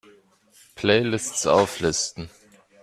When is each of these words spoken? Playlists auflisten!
Playlists 0.73 1.45
auflisten! 1.45 2.31